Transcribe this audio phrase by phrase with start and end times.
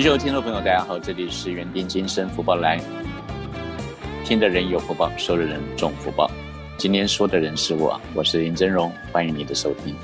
[0.00, 2.80] 全球听众朋友，大家好，这里是园丁今生福报来，
[4.24, 6.30] 听的人有福报，说的人重福报。
[6.76, 9.96] 今天说的人是我，我是林真荣，欢迎你的收听。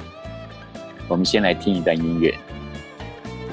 [1.07, 2.33] 我们先来听一段音乐，《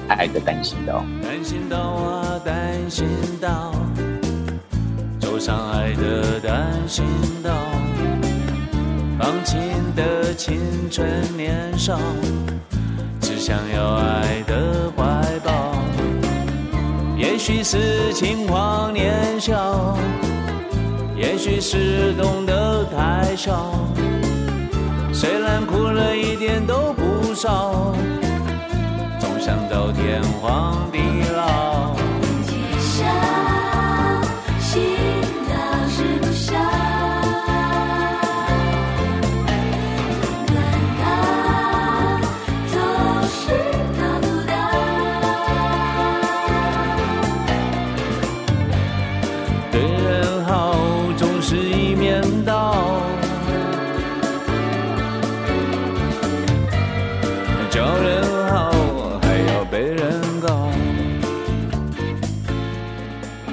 [0.08, 1.04] 爱的单行道》。
[1.22, 3.06] 单行道啊，单行
[3.40, 3.72] 道，
[5.20, 7.04] 走上爱的单行
[7.40, 7.52] 道，
[9.16, 9.60] 放晴
[9.94, 10.58] 的青
[10.90, 12.00] 春年少，
[13.20, 14.81] 只想要爱的。
[17.42, 19.98] 也许是轻狂年少，
[21.16, 23.74] 也许是懂得太少，
[25.12, 27.92] 虽然哭了一点都不少，
[29.18, 31.00] 总想到天荒地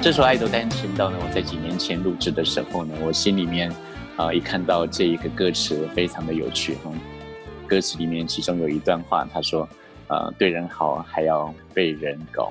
[0.02, 3.70] 这首《爱都单身》到》呢，我在几年前录制的时候呢，我心里面
[4.16, 6.90] 啊、一看到这一个歌词，非常的有趣哈。
[7.66, 9.68] 歌词里面其中有一段话，他说
[10.08, 12.50] ：“呃，对人好还要被人搞。”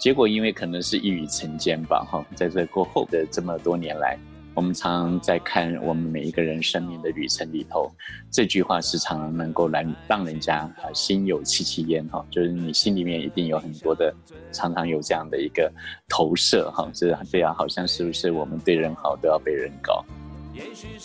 [0.00, 4.18] 结果因为可能是一语成谶吧哈，在这过后的这么多年来，
[4.58, 7.88] 我们常常在看我们每一个人生命的旅程里头，
[8.28, 14.12] 这句话时常能够来让人家啊心有戚戚焉哈，就是你心里面一定有很多的，
[14.50, 15.72] 常常有这样的一个
[16.08, 20.04] 投射哈，这对啊，好像是不是我们对人好都要被人搞？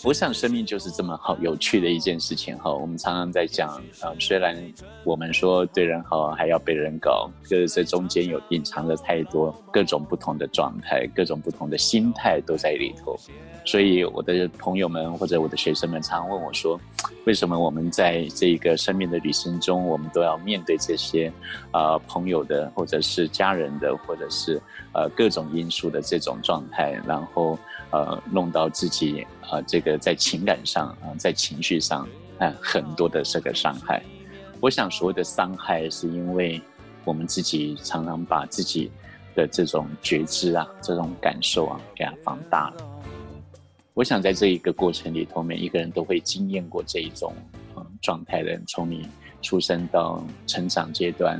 [0.04, 2.74] 我想生命就是这么好有趣的一件事情哈。
[2.74, 4.56] 我们常常在讲，呃，虽然
[5.04, 13.18] 我们说对人好还要被人搞，可是这中间有隐藏了太多各种不同的状态，各种不同的心态都在里头。
[13.66, 16.78] 所以我的朋友们或者我的学生们常常问我说，
[17.26, 21.32] 为什么我们在这个生命的旅程中，我们都要面对这些
[21.72, 24.62] 啊、朋友的或者是家人的或者是
[24.94, 27.58] 呃各种因素的这种状态，然后
[27.94, 32.06] 呃弄到自己呃这个在情感上啊、在情绪上
[32.40, 34.04] 啊、很多的这个伤害。
[34.60, 36.62] 我想所谓的伤害，是因为
[37.06, 38.92] 我们自己常常把自己
[39.36, 42.78] 的这种觉知啊、这种感受啊，给它放大了。
[43.94, 47.32] 我想在这一个过程里头，每一个人都会经验过这一种
[47.76, 48.60] 呃状态的。
[48.68, 49.08] 从你
[49.42, 51.40] 出生到成长阶段，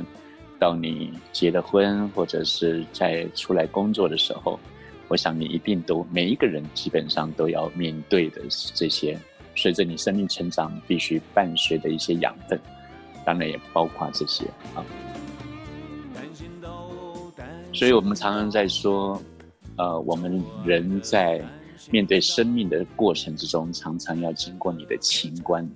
[0.60, 4.60] 到你结了婚，或者是在出来工作的时候，
[5.08, 8.42] 我想你一定都每一个人基本上都要面对的
[8.74, 9.18] 这些，
[9.54, 12.58] 随着你生命成长必须伴随的一些养分，
[13.24, 14.84] 当然也包括这些啊。
[17.72, 19.20] 所以我们常常在说，
[19.76, 21.42] 呃，我们人在
[21.90, 25.68] 面对生命的过程之中，常常要经过你的情关、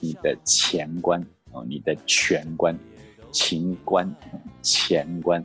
[0.00, 1.20] 你的钱关
[1.52, 2.78] 哦、你的权关、
[3.32, 4.14] 情关、
[4.62, 5.42] 钱关，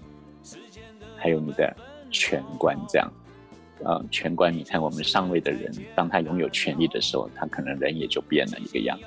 [1.15, 1.75] 还有你的
[2.11, 3.11] 权关，这样。
[3.83, 8.99] 呃，权关，你看我们上位的人，当他拥有权力的时候，他可能人也就变了一个样。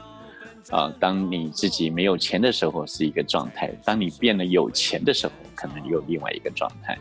[0.71, 6.99] 啊、当你自己没有钱的时候是一个状态，当你变了有钱的时候，可能又另外一个状态。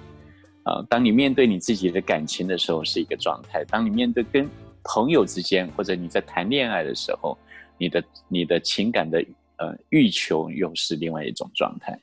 [0.64, 4.50] 啊、当你面对你自己的感情的时候是一个状态，当你面对跟
[4.84, 7.38] 朋友之间或者你在谈恋爱的时候，
[7.78, 9.24] 你的你的情感的
[9.58, 11.98] 呃欲求又是另外一种状态。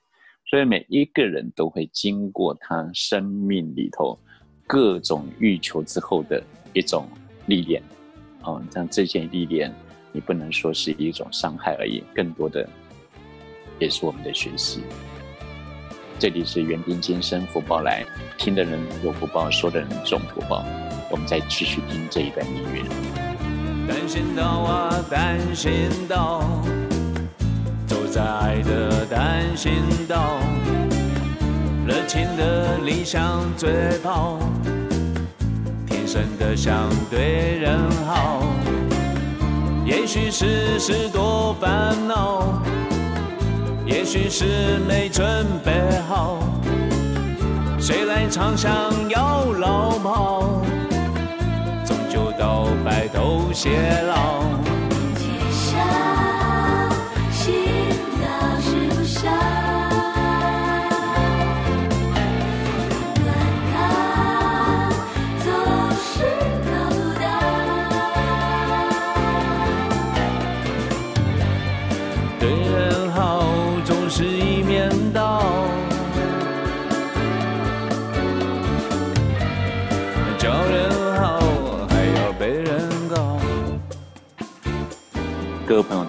[0.49, 4.19] 所以每一个人都会经过他生命里头
[4.73, 6.41] 各种欲求之后的
[6.73, 7.09] 一种
[7.47, 7.83] 历练。
[8.43, 9.75] 哦，像这件历练，
[10.13, 12.65] 你不能说是一种伤害而已，更多的
[13.81, 14.85] 也是我们的学习。
[16.21, 18.05] 这里是园丁今生福报来，
[18.39, 20.65] 听的人有福报，说的人种福报。
[21.11, 22.85] 我们再继续听这一段音乐。
[23.89, 25.73] 单行道啊，单行
[26.07, 26.63] 道，
[27.89, 29.73] 走在爱的单行
[30.07, 30.39] 道，
[31.91, 34.39] 热情的理想最跑，
[35.89, 38.43] 天生的想对人好。
[39.85, 42.63] 也许是事多烦恼，
[43.85, 45.73] 也许是没准备
[46.09, 46.39] 好，
[47.81, 48.73] 谁来常想
[49.09, 50.63] 要老跑？
[51.85, 53.69] 终究到白头偕
[54.07, 54.70] 老。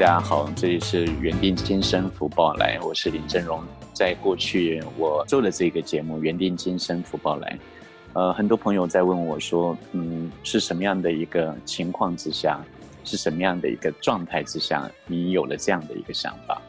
[0.02, 3.64] 大家好，这里是原定今生福报来，我是林正荣。
[3.94, 7.56] 在过去，我做了这个节目《原定今生福报来》，
[8.20, 12.60] 呃，很多朋友在问我说，嗯，是什么样的一个情况之下，
[13.04, 16.60] 是什么样的一个状态之下，你有了这样的一个想法？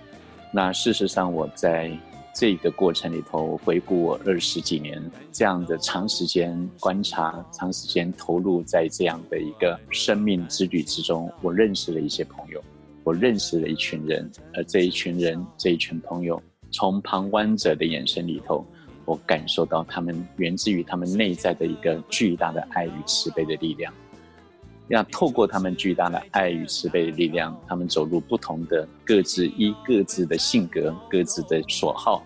[0.52, 1.90] 那事实上，我在
[2.34, 5.02] 这个过程里头，回顾我二十几年
[5.32, 12.62] 这样的长时间观察、长时间投入在这样的一个生命之旅之中，我认识了一些朋友，
[13.04, 16.40] 我认识了一群人，而这一群人、这一群朋友。
[16.70, 18.64] 从旁观者的眼神里头，
[19.04, 23.92] 我感受到他们源自于他们内在的一个巨大的爱与慈悲的力量。
[24.88, 32.24] 要透过他们巨大的爱与慈悲的力量，他们走入不同的各自依各自的性格、各自的所好、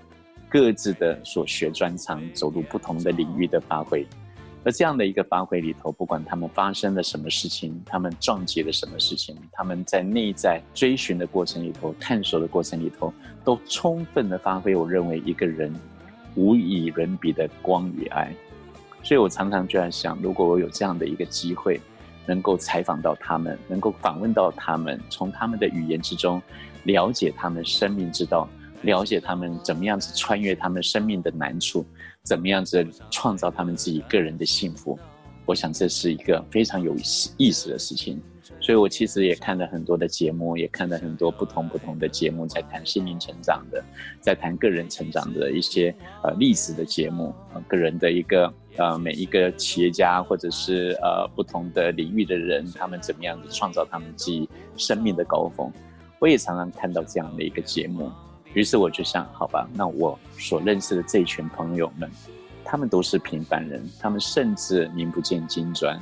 [0.48, 4.06] 各自的所学专长，走入不同的领域的发挥。
[4.66, 13.14] 而这样的一个发挥里头，不管他们发生了什么事情，他们撞击了什么事情，他们在内在追寻的过程里头、探索的过程里头，
[13.44, 14.74] 都充分的发挥。
[14.74, 15.72] 我认为一个人
[16.34, 18.34] 无以伦比的光与爱。
[19.04, 21.80] 所以我常常就在想，如果我有这样的一个机会，
[22.26, 26.42] 能够采访到他们，能够访问到他们，从他们的语言之中
[26.82, 28.48] 了解他们生命之道。
[28.82, 31.84] 了解他们怎么样子穿越他们生命的难处，
[32.22, 34.98] 怎么样子创造他们自己个人的幸福，
[35.44, 36.94] 我想这是一个非常有
[37.36, 38.20] 意思的事情。
[38.60, 43.84] 所以我其实也看了很多的节目，也看了很多不同不同的节目，在谈心灵成长的，
[44.20, 47.34] 在谈个人成长的一些呃历史的节目，
[47.68, 55.70] 个人的一个呃每一个企业家或者是呃不同的领域的人，他们怎么样子创造他们自己生命的高峰，
[56.18, 58.10] 我也常常看到这样的一个节目。
[58.56, 62.10] 于是我就想，好吧，那我所认识的这一群朋友们，
[62.64, 66.00] 他们都是平凡人，他们甚至名不见经传，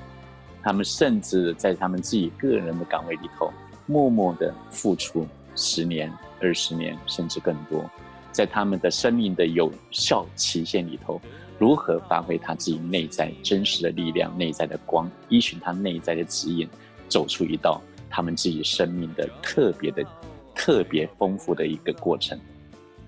[0.62, 3.53] 他们甚至在他们自己个人的岗位里头，
[3.87, 7.91] 默默的付出十年、二十年，甚至更多，
[8.31, 11.21] 在他们的生命的有效期限里头，
[11.59, 16.69] 如何发挥他自己内在真实的力量、内在的光，依循他内在的指引，
[17.09, 20.07] 走出一道他们自己生命的特别的。
[20.55, 22.39] 特别丰富的一个过程，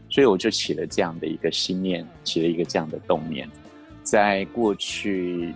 [0.09, 3.49] 所以我就起了这样的一个心念，起了一个这样的动念。
[4.03, 5.53] 在过去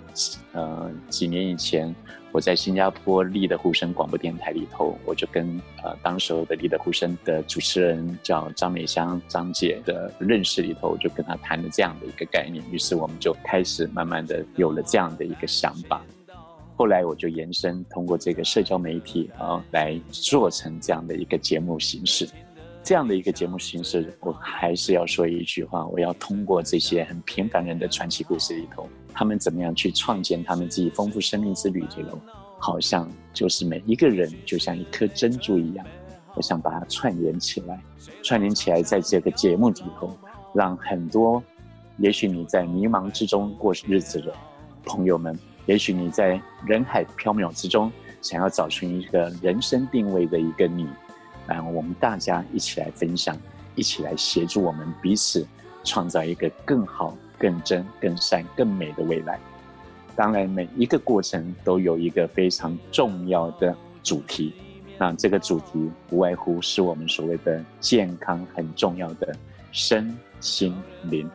[0.52, 1.94] 呃几年以前，
[2.32, 5.46] 我在新加坡立的呼声广播电台里头，我就跟
[5.84, 16.02] 呃当时候的立的呼声的主持人叫张美香张姐的认识里头，我就跟她谈了这样的一个概念，于是我们就开始慢慢的有了这样的一个想法。
[16.80, 22.26] 后来我就延伸通过这个社交媒体啊，来做成这样的一个节目形式。
[22.82, 31.84] 这样的一个节目形式，我还是要说一句话：我要通过这些很平凡人的传奇故事里头，他们怎么样去创建他们自己丰富生命之旅？
[31.94, 32.18] 这个
[32.58, 35.84] 好像就是每一个人就像一颗珍珠一样，
[36.34, 37.78] 我想把它串联起来，
[38.22, 40.16] 串联起来，在这个节目里头，
[40.54, 41.44] 让很多
[41.98, 44.32] 也许你在迷茫之中过日子的
[44.86, 45.38] 朋友们。
[45.70, 46.30] 也许你在
[46.66, 50.84] 人海缥缈之中，想要找寻一个人生定位的一个你，
[51.46, 53.38] 然后我们大家一起来分享，
[53.76, 55.46] 一起来协助我们彼此
[55.84, 59.38] 创造一个更好、更真、更善、更美的未来。
[60.16, 63.72] 当然，每一个过程都有一个非常重要的
[64.02, 64.52] 主题，
[64.98, 69.32] 那这个主题不外乎是我们所谓的健康很重要的
[69.70, 70.74] 身心
[71.04, 71.30] 灵。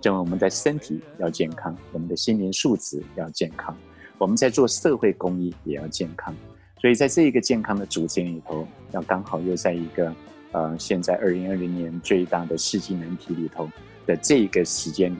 [0.00, 3.76] 就我们在身体要健康，我们的心灵素质要健康，
[4.16, 6.34] 我们在做社会公益也要健康。
[6.80, 10.14] 所以在这一个健康的主题里头，要刚好又在一个
[10.52, 13.68] 呃，现在二零二零年最大的世纪难题里头
[14.06, 15.18] 的这一个时间里，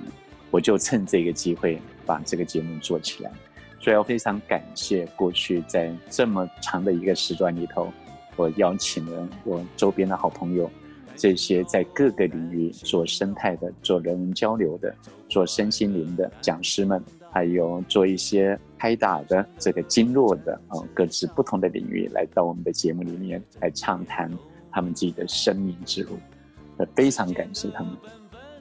[0.52, 3.32] 我就趁这个机会把这个节目做起来。
[3.80, 7.92] 所以要非常感谢过去在这么长的一个时段里头，
[8.36, 10.70] 我邀请了我周边的好朋友。
[11.18, 14.94] 这些在各个领域做生态的、做人文交流的、
[15.28, 24.30] 做身心灵的讲师们，还有做一些拍打的这个经络的啊，各自不同的领域来到我们的节目里面来畅谈
[24.70, 26.10] 他们自己的生命之路，
[26.94, 27.92] 非常感谢他们。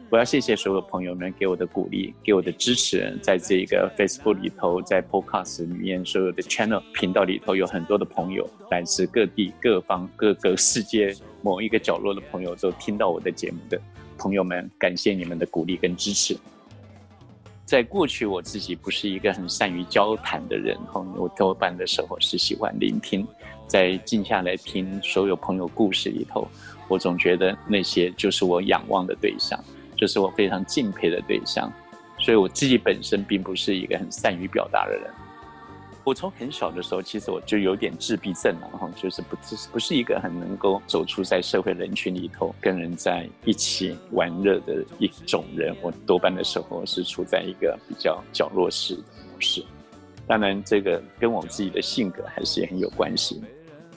[0.09, 3.13] 我要谢谢所有朋友们给我的鼓励，给我的支持。
[3.21, 13.77] 在这个 Facebook 里头，在 Podcast 里面，所有的 Channel 频道里头，有很多的朋友来自各地各方各个世界某一个角落的朋友都听到我的节目的
[14.17, 16.37] 朋友们，感谢你们的鼓励跟支持。
[17.65, 23.27] 在过去，我自己不是一个很善于交谈的人，哈，我多半的时候是喜欢聆听，
[23.67, 26.47] 在静下来听所有朋友故事里头，
[26.87, 29.61] 我总觉得那些就是我仰望的对象。
[29.97, 31.71] 就是我非常敬佩的对象，
[32.19, 35.11] 所以我自己本身并不是一个很善于表达的人。
[36.03, 45.75] 我从很小的时候，其实我就有点自闭症了，哈，就是不是不是一个很能够走出在社会人群里头，跟人在一起玩乐的一种人。
[45.81, 49.61] 我多半的时候是处在一个比较角落式的模式。
[50.25, 53.41] 当然，这个跟我自己的性格还是很有关系。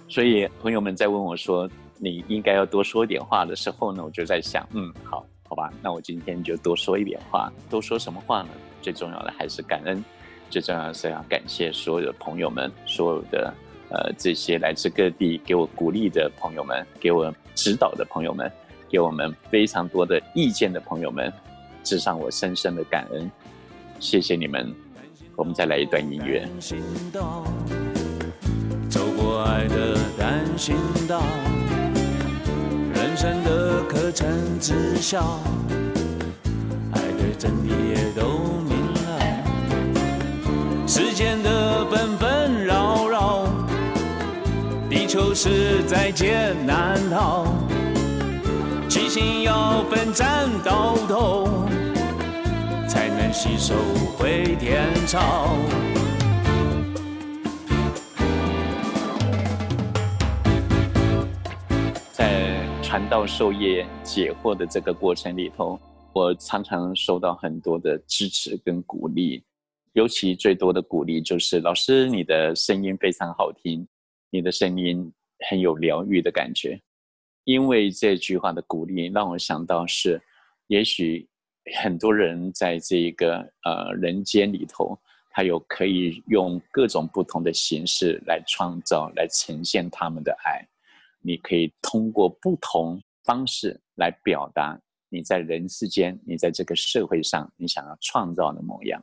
[0.09, 7.53] 所以，朋友们在问我说你应该要多说点话的时候呢，我就在想，嗯，好，好吧，那我今天就多说一点话。
[7.69, 8.51] 多说什么话呢？
[8.81, 10.03] 最重要的还是感恩。
[10.49, 13.53] 最重要的是要感谢所有的朋友们，所有的
[13.89, 18.49] 呃这些来自各地给我鼓励的朋友们，给我指导的朋友们，
[18.89, 21.33] 给我们非常多的意见的朋友们，
[21.83, 23.29] 致上我深深的感恩，
[23.99, 24.73] 谢谢你们。
[25.35, 26.47] 我们再来一段音乐。
[28.89, 30.77] 走过爱的单行
[31.09, 31.21] 道，
[34.11, 35.39] 的课程知晓，
[36.93, 38.27] 爱的真谛也都
[38.69, 38.99] 明了。
[40.87, 43.47] 世间的纷纷扰扰，
[44.89, 47.47] 地球是再艰难逃，
[48.89, 51.49] 齐心要奋战到头，
[52.89, 53.75] 才能携手
[54.19, 55.55] 回天朝。
[62.91, 65.79] 传道授业解惑的这个过程里头，
[66.13, 69.41] 我常常收到很多的支持跟鼓励。
[69.93, 73.87] 尤其最多的鼓励就是老师，你的声音非常好听，
[74.29, 75.09] 你的声音
[75.49, 76.81] 很有疗愈的感觉。
[77.45, 80.21] 因为这句话的鼓励，让我想到是，
[80.67, 81.29] 也许
[81.81, 84.99] 很多人在这个呃人间里头，
[85.31, 90.67] 他有可以用各种不同的形式来创造、来呈现他们的爱。
[91.23, 99.03] 你可以通过不同方式来表达你在人世间、你在这个社会上你想要创造的模样。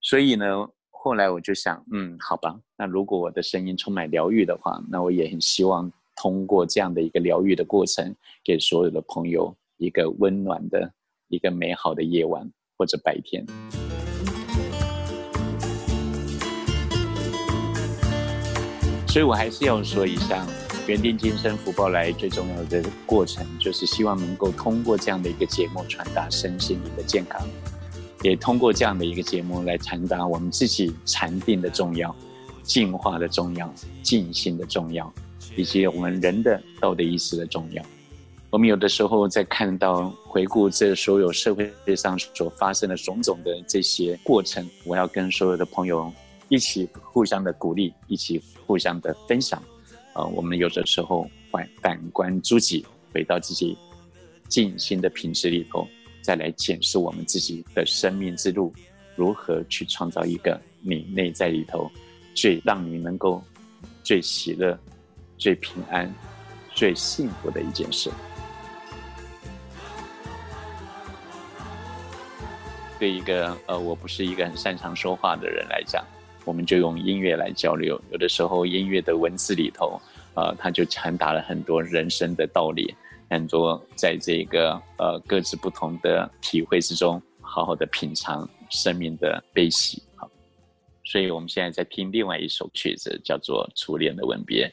[0.00, 10.92] 所以呢，后来我就想，嗯，好吧，那如果我的声音充满疗愈的话，那我也很希望通过这样的一个疗愈的过程，给所有的朋友一个温暖的、
[11.28, 13.46] 一个美好的夜晚或者白天。
[19.08, 20.46] 所以我还是要说一下，
[20.88, 27.40] 原定今生福报来最重要的过程，就是希望能够通过这样的一个节目，传达身心灵的健康。
[28.22, 32.14] 也通过这样的一个节目来传达我们自己禅定的重要、
[32.64, 33.72] 进化的重要、
[34.02, 35.12] 静心的重要，
[35.56, 37.82] 以及我们人的道德意识的重要。
[38.50, 46.12] 我们有的时候在看到、回顾这所有社会上所发生的种种的这些过程，我要跟所有的朋友
[46.48, 49.62] 一起互相的鼓励，一起互相的分享。
[50.12, 53.76] 啊，我们有的时候反反观诸己，回到自己
[54.48, 55.86] 静心的品质里头。
[56.22, 58.72] 再来检视我们自己的生命之路，
[59.16, 61.90] 如何去创造一个你内在里头
[62.32, 63.42] 最让你能够
[64.04, 64.78] 最喜乐、
[65.36, 66.08] 最平安、
[66.72, 68.08] 最幸福的一件事。
[73.00, 76.04] 对一个呃，我不是一个很擅长说话的人来讲，
[76.44, 78.00] 我们就用音乐来交流。
[78.10, 80.00] 有的时候，音乐的文字里头，
[80.34, 82.94] 呃，它就传达了很多人生的道理。
[83.30, 90.02] 很多在这个呃各自不同的体会之中，好好的品尝生命的悲喜。
[90.16, 90.30] 好，
[91.02, 94.68] 所以我们现在在听另外一首曲子，叫做《初恋的吻别》。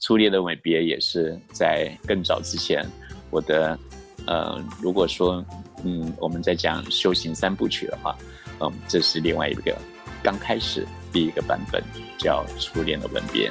[0.00, 2.86] 初恋的吻别也是在更早之前，
[3.30, 3.76] 我的
[4.28, 5.44] 呃，如果说
[5.82, 8.16] 嗯我们在讲修行三部曲的话，
[8.60, 9.76] 嗯，这是另外一个
[10.24, 11.84] 刚开始第一个版本，
[12.16, 13.50] 叫《初恋的吻别》，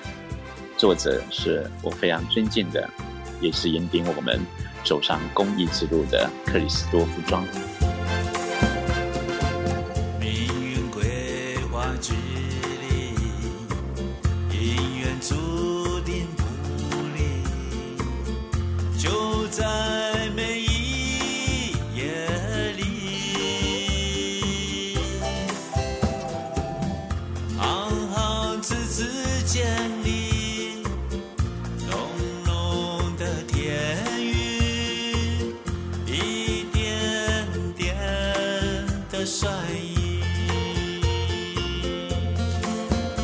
[0.75, 2.89] 作者是我非常尊敬的。
[3.41, 4.39] 也是引领我们
[4.85, 7.45] 走上公益之路的克里斯多夫庄。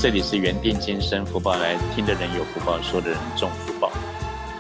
[0.10, 3.92] 这里是原定今生福报来听的人有福报，说的人中福报。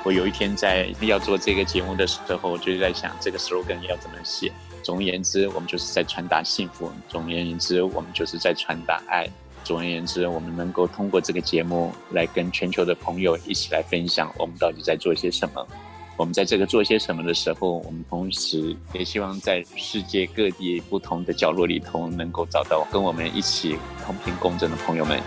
[0.05, 4.51] 我有一天在要做这个节目的时候，我就在想这个 slogan 要怎么写。
[4.83, 9.25] 总而言之，我们就是在传达幸福；总而言之，我们就是在传达爱；
[9.63, 15.65] 总而言之，我们能够通过这个节目来跟全球的朋友一起来分享我们到底在做些什么。
[16.19, 25.17] 我们在这个做些什么的时候，我们同时也希望在世界各地不同的角落里头，能够找到跟我们一起同频共振的朋友们，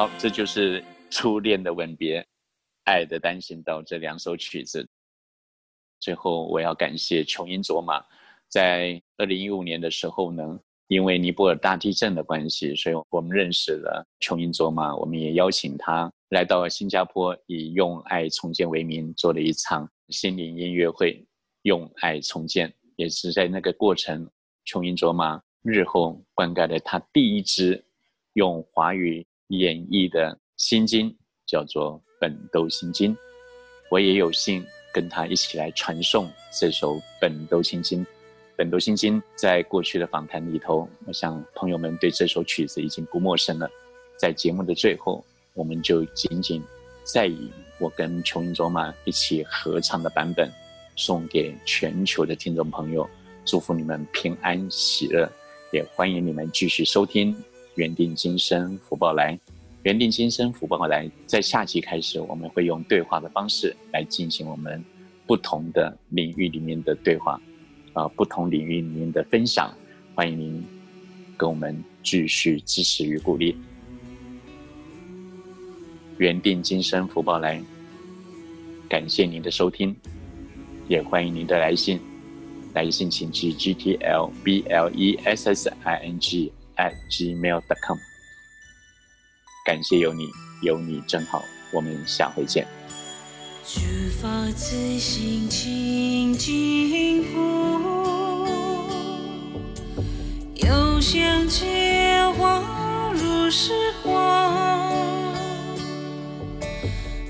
[0.00, 0.80] 好，这就是
[1.10, 2.20] 《初恋的吻别》
[2.84, 4.88] 《爱的单行道》这两首曲子。
[6.00, 8.02] 最后，我要感谢琼英卓玛，
[8.48, 14.96] 在二零一五年的时候呢，因为尼泊尔大地震的关系，所以我们认识了琼英卓玛。
[14.96, 21.22] 我们也邀请他来到新加坡，以用爱重建为名，做了一场心灵音乐会，
[21.64, 22.74] 用爱重建。
[22.96, 24.26] 也是在那个过程，
[24.64, 27.84] 琼英卓玛日后灌溉了他第一支
[28.32, 31.12] 用华语演绎的心经，
[31.44, 33.12] 叫做《本都心经》。
[33.90, 34.64] 我也有幸
[34.94, 38.00] 跟他一起来传颂这首《本都心经》。
[38.56, 43.68] 《本都心经》在过去的访谈里头，我想朋友们对这首曲子已经不陌生了。
[44.16, 46.62] 在节目的最后，我们就仅仅
[47.02, 50.48] 再以我跟琼英卓玛一起合唱的版本，
[50.94, 53.08] 送给全球的听众朋友，
[53.44, 55.28] 祝福你们平安喜乐，
[55.72, 57.34] 也欢迎你们继续收听
[57.80, 59.34] 《缘定今生福报来》。
[59.84, 64.84] 缘定今生福报来，在下集开始，我们会用对话的方式来进行我们
[65.26, 67.40] 不同的领域里面的对话，
[67.94, 69.74] 啊、不同领域里面的分享。
[70.14, 70.62] 欢迎您
[71.38, 73.56] 跟我们继续支持与鼓励。
[76.18, 77.62] 缘定今生福报来，
[78.90, 79.96] 感谢您的收听，
[80.86, 81.98] 也欢迎您的来信。
[82.74, 87.98] 来信请至 g t l b l e s s i n g at gmail.com。
[89.66, 90.30] 感谢有你，
[90.62, 92.66] 有你真好，我们下回见。
[93.66, 93.80] 出
[94.20, 98.46] 发自心清净故，
[100.54, 105.30] 又相见恍如时光。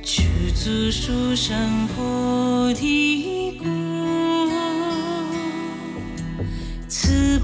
[0.02, 3.49] 去足书生菩提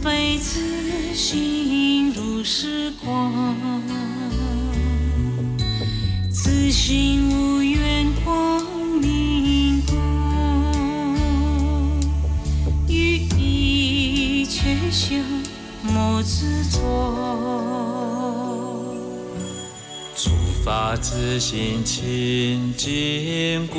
[0.03, 3.33] 悲自心如时光。
[6.31, 8.63] 自心无怨光
[9.01, 9.97] 明光，
[12.89, 15.19] 于一切相
[15.83, 16.79] 莫执着。
[20.17, 20.31] 出
[20.65, 23.77] 发自心清净故，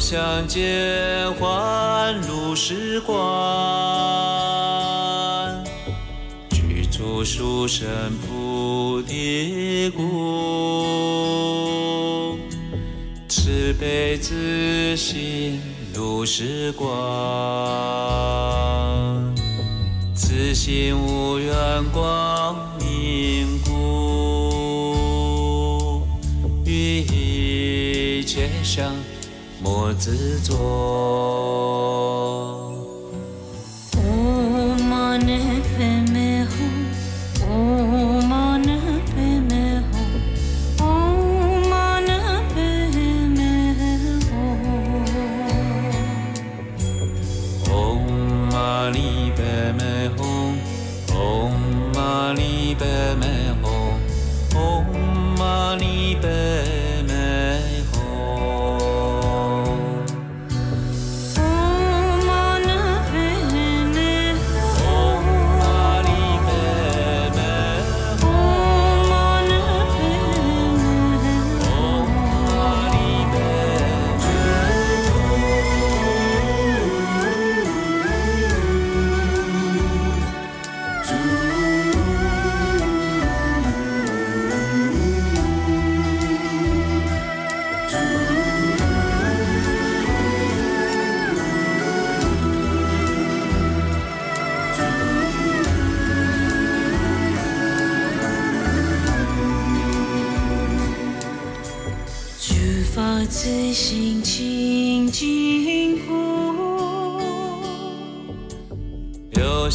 [0.00, 3.14] 相见欢如时光。
[6.50, 7.86] 具足殊胜
[8.22, 10.02] 菩提故，
[13.28, 15.60] 慈悲自心
[15.92, 16.88] 如时光。
[20.14, 22.56] 自心无缘光
[29.94, 32.19] 执着。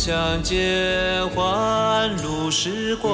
[0.05, 3.09] 相见欢如时光。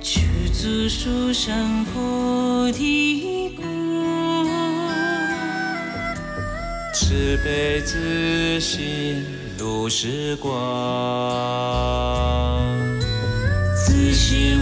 [0.00, 3.64] 去足书生菩提故，
[6.94, 9.26] 慈悲自心
[9.58, 10.52] 如时光。
[13.74, 14.56] 自心